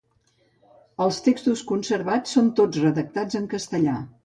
[1.05, 3.99] Els textos conservats són tots redactats en castellà.